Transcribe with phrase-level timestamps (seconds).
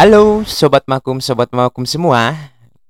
[0.00, 2.32] Halo Sobat Makum, Sobat Makum semua.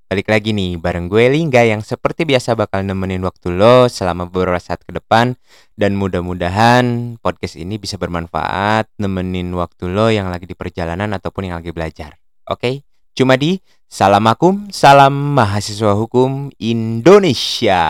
[0.07, 4.55] Balik lagi nih bareng gue Lingga yang seperti biasa bakal nemenin waktu lo selama beberapa
[4.55, 5.35] saat ke depan.
[5.75, 11.59] Dan mudah-mudahan podcast ini bisa bermanfaat nemenin waktu lo yang lagi di perjalanan ataupun yang
[11.59, 12.15] lagi belajar.
[12.47, 13.59] Oke, cuma di
[13.91, 17.83] Salam Makum, Salam Mahasiswa Hukum Indonesia.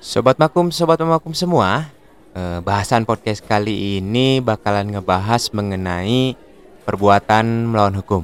[0.00, 1.92] Sobat Makum, Sobat Makum semua
[2.36, 6.36] bahasan podcast kali ini bakalan ngebahas mengenai
[6.84, 8.22] perbuatan melawan hukum.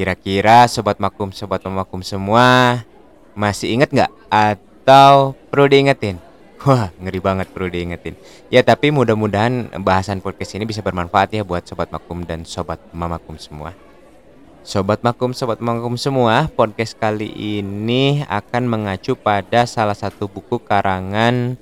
[0.00, 2.80] Kira-kira sobat makum, sobat makum semua
[3.36, 6.16] masih inget nggak atau perlu diingetin?
[6.64, 8.16] Wah, ngeri banget perlu diingetin.
[8.48, 13.36] Ya, tapi mudah-mudahan bahasan podcast ini bisa bermanfaat ya buat sobat makum dan sobat mamakum
[13.38, 13.76] semua.
[14.64, 21.56] Sobat makum, sobat makum semua, podcast kali ini akan mengacu pada salah satu buku karangan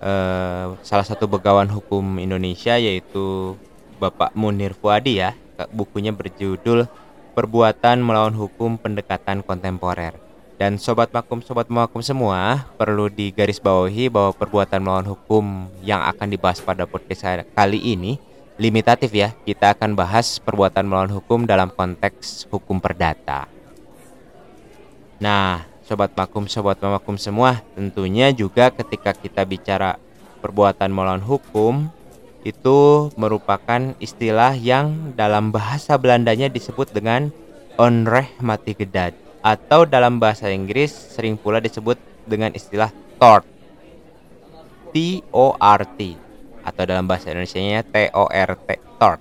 [0.00, 3.56] eh, salah satu begawan hukum Indonesia yaitu
[4.00, 5.36] Bapak Munir Fuadi ya.
[5.76, 6.88] Bukunya berjudul
[7.36, 10.16] Perbuatan Melawan Hukum Pendekatan Kontemporer.
[10.60, 16.60] Dan sobat makum sobat makum semua perlu digarisbawahi bahwa perbuatan melawan hukum yang akan dibahas
[16.60, 17.24] pada podcast
[17.56, 18.20] kali ini
[18.60, 19.32] limitatif ya.
[19.48, 23.48] Kita akan bahas perbuatan melawan hukum dalam konteks hukum perdata.
[25.16, 29.98] Nah, sobat makum sobat makum semua tentunya juga ketika kita bicara
[30.38, 31.90] perbuatan melawan hukum
[32.46, 37.34] itu merupakan istilah yang dalam bahasa Belandanya disebut dengan
[37.74, 43.42] onrechtmatigedad atau dalam bahasa Inggris sering pula disebut dengan istilah tort.
[44.94, 46.14] T O R T
[46.62, 49.18] atau dalam bahasa Indonesia-nya T O R T tort.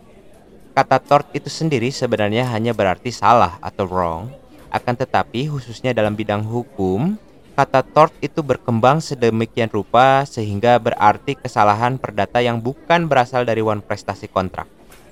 [0.78, 4.39] Kata tort itu sendiri sebenarnya hanya berarti salah atau wrong
[4.70, 7.18] akan tetapi khususnya dalam bidang hukum,
[7.58, 13.84] kata tort itu berkembang sedemikian rupa sehingga berarti kesalahan perdata yang bukan berasal dari wan
[13.84, 14.70] prestasi kontrak.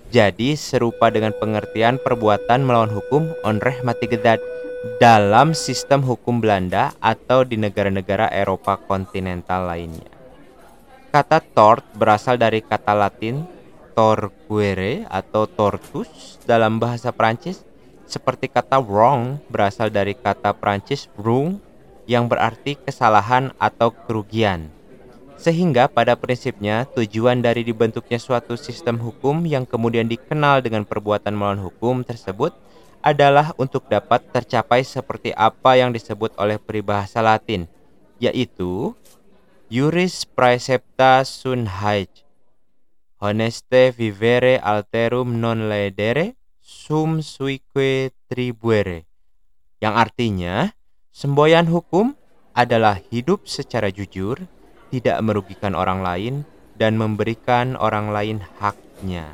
[0.08, 4.40] Jadi serupa dengan pengertian perbuatan melawan hukum onreh mati gedat
[5.04, 10.08] dalam sistem hukum Belanda atau di negara-negara Eropa kontinental lainnya.
[11.12, 13.44] Kata tort berasal dari kata Latin
[13.98, 17.66] torquere atau tortus dalam bahasa Prancis
[18.08, 21.60] seperti kata wrong berasal dari kata Prancis wrong
[22.08, 24.72] yang berarti kesalahan atau kerugian.
[25.38, 31.62] Sehingga pada prinsipnya tujuan dari dibentuknya suatu sistem hukum yang kemudian dikenal dengan perbuatan melawan
[31.62, 32.58] hukum tersebut
[33.06, 37.70] adalah untuk dapat tercapai seperti apa yang disebut oleh peribahasa Latin,
[38.18, 38.98] yaitu
[39.70, 42.10] Juris praecepta sun haec,
[43.22, 46.34] honeste vivere alterum non ledere,
[46.68, 49.08] sum suique tribuere
[49.80, 50.76] yang artinya
[51.16, 52.12] semboyan hukum
[52.52, 54.36] adalah hidup secara jujur,
[54.92, 56.34] tidak merugikan orang lain
[56.76, 59.32] dan memberikan orang lain haknya.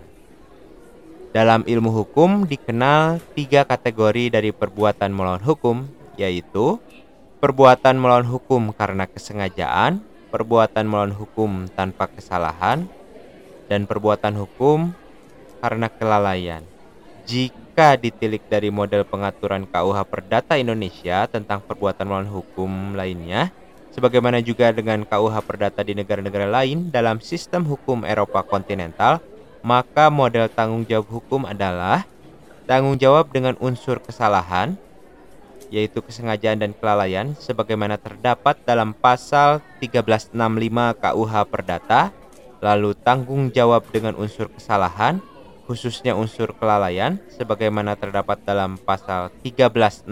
[1.34, 5.90] Dalam ilmu hukum dikenal tiga kategori dari perbuatan melawan hukum,
[6.22, 6.78] yaitu
[7.42, 12.86] perbuatan melawan hukum karena kesengajaan, perbuatan melawan hukum tanpa kesalahan,
[13.66, 14.94] dan perbuatan hukum
[15.66, 16.73] karena kelalaian.
[17.24, 23.56] Jika ditilik dari model pengaturan KUH Perdata Indonesia tentang perbuatan melawan hukum lainnya,
[23.96, 29.24] sebagaimana juga dengan KUH Perdata di negara-negara lain dalam sistem hukum Eropa kontinental,
[29.64, 32.04] maka model tanggung jawab hukum adalah
[32.68, 34.76] tanggung jawab dengan unsur kesalahan,
[35.72, 40.36] yaitu kesengajaan dan kelalaian, sebagaimana terdapat dalam pasal 1365
[41.00, 42.12] KUH Perdata,
[42.60, 45.24] lalu tanggung jawab dengan unsur kesalahan,
[45.64, 50.08] khususnya unsur kelalaian sebagaimana terdapat dalam pasal 1366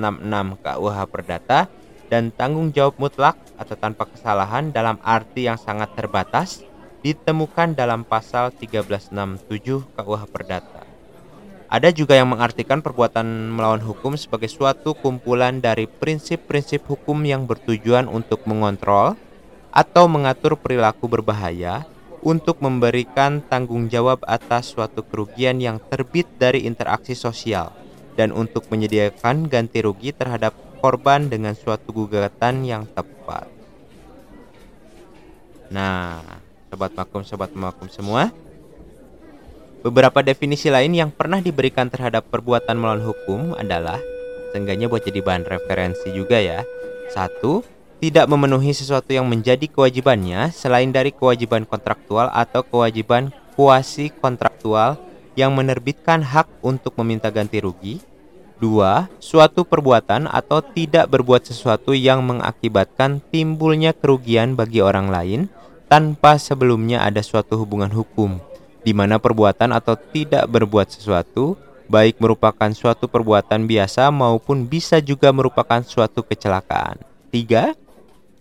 [0.64, 1.68] KUH Perdata
[2.12, 6.64] dan tanggung jawab mutlak atau tanpa kesalahan dalam arti yang sangat terbatas
[7.02, 10.84] ditemukan dalam pasal 1367 KUH Perdata.
[11.72, 18.12] Ada juga yang mengartikan perbuatan melawan hukum sebagai suatu kumpulan dari prinsip-prinsip hukum yang bertujuan
[18.12, 19.16] untuk mengontrol
[19.72, 21.88] atau mengatur perilaku berbahaya
[22.22, 27.74] untuk memberikan tanggung jawab atas suatu kerugian yang terbit dari interaksi sosial
[28.14, 33.50] dan untuk menyediakan ganti rugi terhadap korban dengan suatu gugatan yang tepat.
[35.72, 36.20] Nah,
[36.68, 38.34] sobat makum, sobat makum semua,
[39.82, 43.98] beberapa definisi lain yang pernah diberikan terhadap perbuatan melawan hukum adalah
[44.52, 46.62] seenggaknya buat jadi bahan referensi juga ya.
[47.12, 47.64] Satu,
[48.02, 54.98] tidak memenuhi sesuatu yang menjadi kewajibannya selain dari kewajiban kontraktual atau kewajiban kuasi kontraktual
[55.38, 58.02] yang menerbitkan hak untuk meminta ganti rugi.
[58.58, 65.42] Dua, suatu perbuatan atau tidak berbuat sesuatu yang mengakibatkan timbulnya kerugian bagi orang lain
[65.86, 68.42] tanpa sebelumnya ada suatu hubungan hukum
[68.82, 75.30] di mana perbuatan atau tidak berbuat sesuatu, baik merupakan suatu perbuatan biasa maupun bisa juga
[75.30, 76.98] merupakan suatu kecelakaan.
[77.30, 77.78] 3.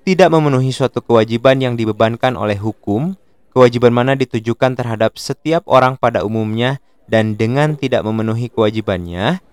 [0.00, 3.20] Tidak memenuhi suatu kewajiban yang dibebankan oleh hukum,
[3.52, 9.44] kewajiban mana ditujukan terhadap setiap orang pada umumnya dan dengan tidak memenuhi kewajibannya,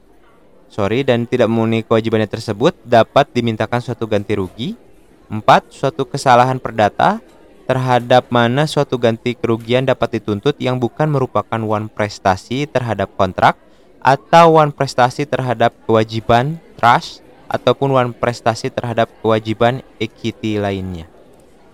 [0.72, 4.80] sorry dan tidak memenuhi kewajibannya tersebut dapat dimintakan suatu ganti rugi.
[5.28, 5.44] 4.
[5.68, 7.20] Suatu kesalahan perdata
[7.68, 13.60] terhadap mana suatu ganti kerugian dapat dituntut yang bukan merupakan one prestasi terhadap kontrak
[14.00, 21.08] atau one prestasi terhadap kewajiban trust ataupun one prestasi terhadap kewajiban equity lainnya.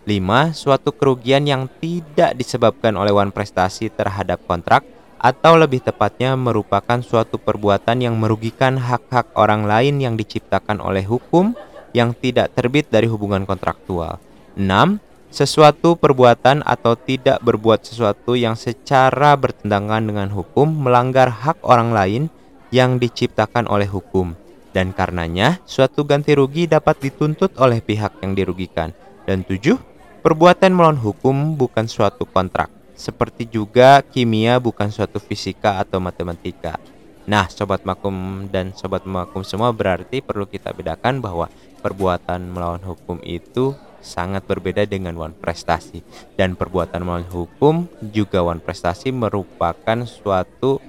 [0.04, 0.52] 5.
[0.52, 4.84] Suatu kerugian yang tidak disebabkan oleh one prestasi terhadap kontrak
[5.16, 11.56] atau lebih tepatnya merupakan suatu perbuatan yang merugikan hak-hak orang lain yang diciptakan oleh hukum
[11.96, 14.20] yang tidak terbit dari hubungan kontraktual.
[14.60, 15.00] 6
[15.34, 22.24] sesuatu perbuatan atau tidak berbuat sesuatu yang secara bertentangan dengan hukum melanggar hak orang lain
[22.70, 24.38] yang diciptakan oleh hukum
[24.74, 28.92] dan karenanya suatu ganti rugi dapat dituntut oleh pihak yang dirugikan.
[29.24, 29.80] Dan tujuh,
[30.26, 32.68] perbuatan melawan hukum bukan suatu kontrak,
[32.98, 36.82] seperti juga kimia bukan suatu fisika atau matematika.
[37.24, 41.48] Nah, sobat makum dan sobat makum semua berarti perlu kita bedakan bahwa
[41.80, 43.72] perbuatan melawan hukum itu
[44.04, 46.04] sangat berbeda dengan one prestasi
[46.36, 50.84] dan perbuatan melawan hukum juga one prestasi merupakan suatu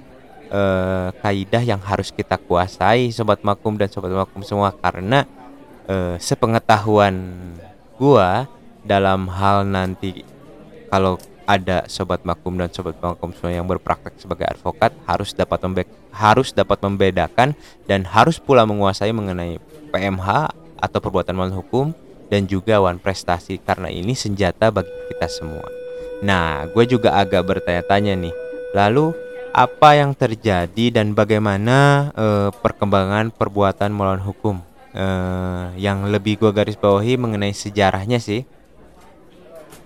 [0.49, 5.25] uh, kaidah yang harus kita kuasai sobat makum dan sobat makum semua karena
[5.89, 7.15] uh, sepengetahuan
[7.95, 8.49] gua
[8.85, 10.25] dalam hal nanti
[10.89, 15.83] kalau ada sobat makum dan sobat makum semua yang berpraktek sebagai advokat harus dapat membe
[16.09, 17.53] harus dapat membedakan
[17.85, 19.61] dan harus pula menguasai mengenai
[19.93, 20.27] PMH
[20.81, 21.85] atau perbuatan melawan hukum
[22.29, 25.65] dan juga wan prestasi karena ini senjata bagi kita semua.
[26.25, 28.35] Nah, gue juga agak bertanya-tanya nih.
[28.73, 29.13] Lalu
[29.55, 34.59] apa yang terjadi dan bagaimana uh, perkembangan perbuatan melawan hukum?
[34.91, 38.43] Uh, yang lebih gue garis bawahi mengenai sejarahnya sih.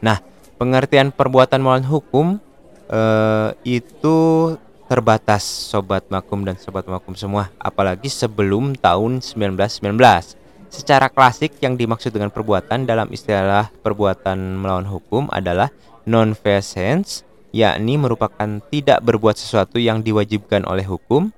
[0.01, 0.21] Nah,
[0.57, 2.42] pengertian perbuatan melawan hukum
[2.89, 4.18] uh, itu
[4.89, 9.86] terbatas sobat makum dan sobat makum semua, apalagi sebelum tahun 1919.
[10.69, 15.69] Secara klasik yang dimaksud dengan perbuatan dalam istilah perbuatan melawan hukum adalah
[16.10, 21.34] non-feasance, yakni merupakan tidak berbuat sesuatu yang diwajibkan oleh hukum,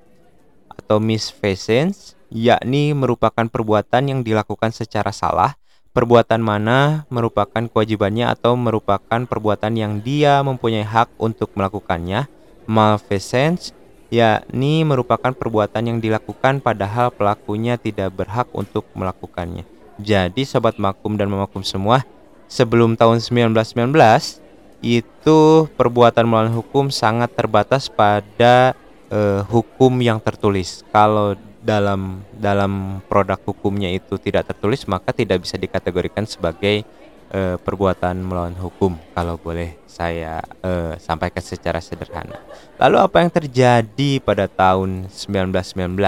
[0.72, 5.56] atau misfeasance, yakni merupakan perbuatan yang dilakukan secara salah,
[5.92, 12.28] perbuatan mana merupakan kewajibannya atau merupakan perbuatan yang dia mempunyai hak untuk melakukannya,
[12.68, 13.76] malfeasance,
[14.12, 19.64] yakni merupakan perbuatan yang dilakukan padahal pelakunya tidak berhak untuk melakukannya.
[20.02, 22.04] Jadi sobat makum dan memakum semua,
[22.52, 24.41] sebelum tahun 1919
[24.82, 28.74] itu perbuatan melawan hukum sangat terbatas pada
[29.14, 30.82] uh, hukum yang tertulis.
[30.90, 36.82] Kalau dalam dalam produk hukumnya itu tidak tertulis maka tidak bisa dikategorikan sebagai
[37.30, 42.42] uh, perbuatan melawan hukum kalau boleh saya uh, sampaikan secara sederhana.
[42.82, 46.02] Lalu apa yang terjadi pada tahun 1919?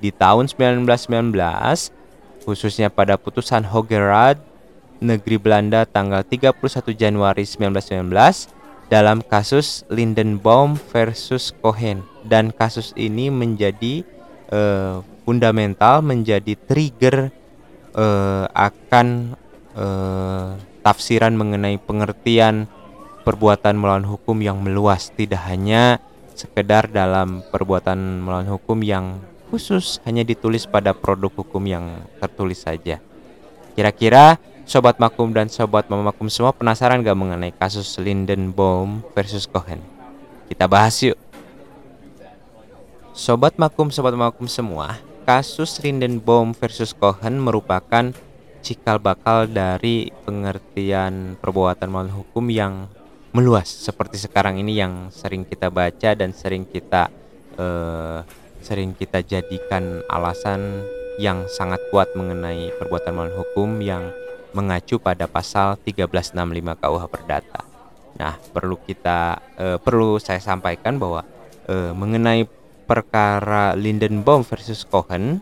[0.00, 1.32] Di tahun 1919
[2.44, 4.49] khususnya pada putusan Hogerad
[5.00, 6.60] negeri Belanda tanggal 31
[6.94, 8.06] Januari 1919
[8.92, 14.04] dalam kasus Lindenbaum versus Cohen dan kasus ini menjadi
[14.52, 17.32] uh, fundamental menjadi trigger
[17.96, 19.38] uh, akan
[19.72, 22.68] uh, tafsiran mengenai pengertian
[23.22, 26.02] perbuatan melawan hukum yang meluas tidak hanya
[26.34, 29.20] sekedar dalam perbuatan melawan hukum yang
[29.52, 33.02] khusus hanya ditulis pada produk hukum yang tertulis saja.
[33.74, 34.38] Kira-kira
[34.70, 39.82] sobat makum dan sobat mama makum semua penasaran gak mengenai kasus Lindenbaum versus Cohen?
[40.46, 41.18] Kita bahas yuk.
[43.10, 48.14] Sobat makum, sobat makum semua, kasus Lindenbaum versus Cohen merupakan
[48.62, 52.86] cikal bakal dari pengertian perbuatan melawan hukum yang
[53.34, 57.10] meluas seperti sekarang ini yang sering kita baca dan sering kita
[57.58, 58.22] uh,
[58.62, 60.86] sering kita jadikan alasan
[61.18, 64.14] yang sangat kuat mengenai perbuatan melawan hukum yang
[64.52, 67.62] mengacu pada pasal 1365 KUH Perdata.
[68.18, 71.24] Nah, perlu kita uh, perlu saya sampaikan bahwa
[71.70, 72.44] uh, mengenai
[72.90, 75.38] perkara Lindenbaum versus Cohen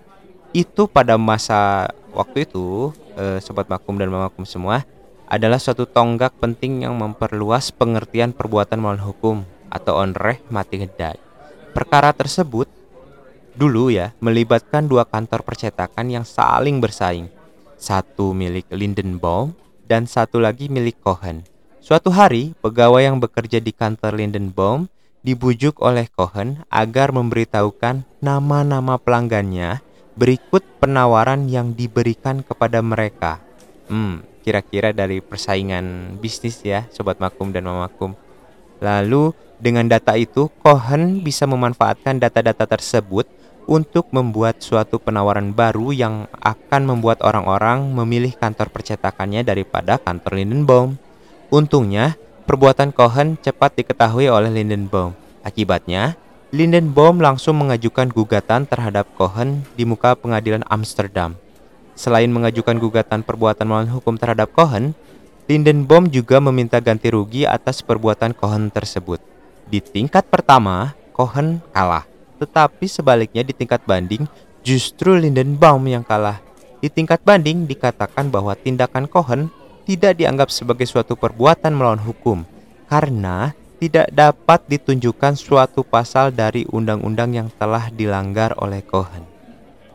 [0.52, 4.84] itu pada masa waktu itu eh, sobat makum dan mamakum semua
[5.28, 9.36] adalah suatu tonggak penting yang memperluas pengertian perbuatan melawan hukum
[9.68, 11.20] atau onreh mati ngedai.
[11.76, 12.68] Perkara tersebut
[13.52, 17.28] dulu ya melibatkan dua kantor percetakan yang saling bersaing.
[17.78, 19.54] Satu milik Lindenbaum
[19.86, 21.46] dan satu lagi milik Cohen.
[21.78, 24.90] Suatu hari, pegawai yang bekerja di kantor Lindenbaum
[25.22, 29.78] dibujuk oleh Cohen agar memberitahukan nama-nama pelanggannya
[30.18, 33.38] berikut penawaran yang diberikan kepada mereka.
[33.86, 38.18] Hmm, kira-kira dari persaingan bisnis ya, sobat makum dan mamakum.
[38.82, 39.30] Lalu
[39.62, 43.37] dengan data itu, Cohen bisa memanfaatkan data-data tersebut
[43.68, 50.96] untuk membuat suatu penawaran baru yang akan membuat orang-orang memilih kantor percetakannya daripada kantor Lindenbaum.
[51.52, 52.16] Untungnya,
[52.48, 55.12] perbuatan Cohen cepat diketahui oleh Lindenbaum.
[55.44, 56.16] Akibatnya,
[56.48, 61.36] Lindenbaum langsung mengajukan gugatan terhadap Cohen di muka pengadilan Amsterdam.
[61.92, 64.96] Selain mengajukan gugatan perbuatan melawan hukum terhadap Cohen,
[65.44, 69.20] Lindenbaum juga meminta ganti rugi atas perbuatan Cohen tersebut.
[69.68, 72.08] Di tingkat pertama, Cohen kalah.
[72.38, 74.26] Tetapi sebaliknya di tingkat banding,
[74.62, 76.38] justru Lindenbaum yang kalah.
[76.78, 79.50] Di tingkat banding dikatakan bahwa tindakan Cohen
[79.82, 82.46] tidak dianggap sebagai suatu perbuatan melawan hukum
[82.86, 89.22] karena tidak dapat ditunjukkan suatu pasal dari undang-undang yang telah dilanggar oleh Cohen.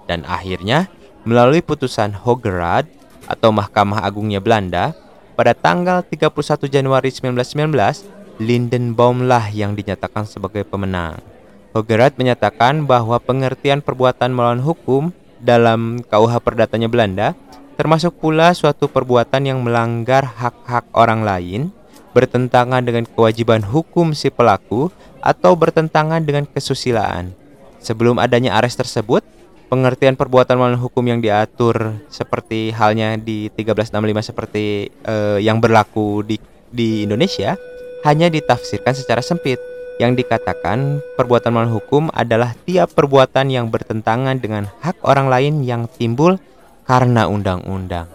[0.08, 0.88] Dan akhirnya,
[1.24, 2.88] melalui putusan Hogerad
[3.28, 4.96] atau Mahkamah Agungnya Belanda,
[5.36, 11.33] pada tanggal 31 Januari 1919, Lindenbaum lah yang dinyatakan sebagai pemenang.
[11.74, 15.10] Hogerat menyatakan bahwa pengertian perbuatan melawan hukum
[15.42, 17.34] dalam KUH Perdatanya Belanda
[17.74, 21.74] termasuk pula suatu perbuatan yang melanggar hak-hak orang lain,
[22.14, 27.34] bertentangan dengan kewajiban hukum si pelaku, atau bertentangan dengan kesusilaan.
[27.82, 29.26] Sebelum adanya ares tersebut,
[29.74, 36.38] pengertian perbuatan melawan hukum yang diatur seperti halnya di 1365 seperti eh, yang berlaku di
[36.70, 37.58] di Indonesia
[38.06, 39.58] hanya ditafsirkan secara sempit
[40.02, 45.86] yang dikatakan perbuatan melawan hukum adalah tiap perbuatan yang bertentangan dengan hak orang lain yang
[45.86, 46.42] timbul
[46.84, 48.10] karena undang-undang.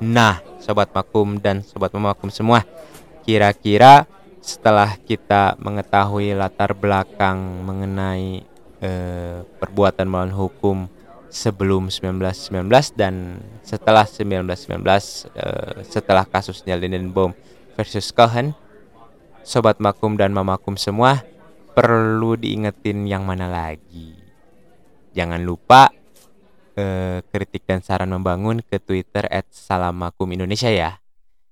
[0.00, 2.64] Nah, sobat makum dan sobat memakum semua,
[3.22, 4.08] kira-kira
[4.44, 8.44] setelah kita mengetahui latar belakang mengenai
[8.84, 10.78] eh, perbuatan melawan hukum
[11.32, 14.84] sebelum 1919 dan setelah 1919
[15.34, 17.32] eh, setelah kasusnya Lindenbaum
[17.74, 18.52] versus Cohen
[19.44, 21.20] Sobat Makum dan Mamakum semua
[21.76, 24.16] perlu diingetin yang mana lagi.
[25.12, 25.92] Jangan lupa
[26.72, 30.96] eh, kritik dan saran membangun ke Twitter @salamakumindonesia ya.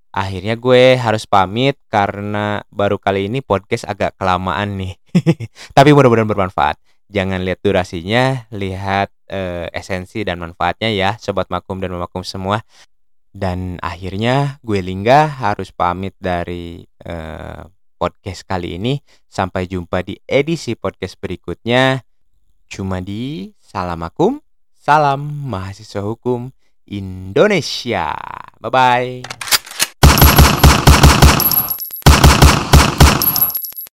[0.09, 4.97] Akhirnya gue harus pamit karena baru kali ini podcast agak kelamaan nih.
[5.77, 6.81] Tapi mudah-mudahan bermanfaat.
[7.13, 12.65] Jangan lihat durasinya, lihat eh, esensi dan manfaatnya ya, sobat makum dan mamakum semua.
[13.33, 17.65] Dan akhirnya gue Lingga harus pamit dari eh,
[18.03, 18.99] podcast kali ini.
[19.31, 22.03] Sampai jumpa di edisi podcast berikutnya.
[22.67, 24.43] Cuma di Salamakum,
[24.75, 26.51] salam mahasiswa hukum
[26.91, 28.11] Indonesia.
[28.59, 29.42] Bye bye.